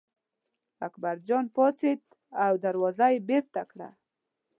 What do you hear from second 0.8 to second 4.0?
اکبرجان پاڅېد او دروازه یې بېرته کړه.